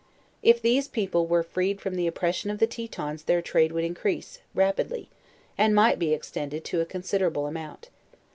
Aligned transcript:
If 0.41 0.59
these 0.63 0.87
people 0.87 1.27
were 1.27 1.43
freed 1.43 1.79
from 1.79 1.93
the 1.93 2.07
op 2.07 2.15
pression 2.15 2.49
of 2.49 2.57
the 2.57 2.65
Tetons 2.65 3.25
their 3.25 3.39
trade 3.39 3.71
would 3.71 3.83
increase 3.83 4.39
rappidly, 4.55 5.09
and 5.59 5.75
might 5.75 5.99
be 5.99 6.11
extended 6.11 6.65
to 6.65 6.81
a 6.81 6.87
considerable 6.87 7.45
amount. 7.45 7.89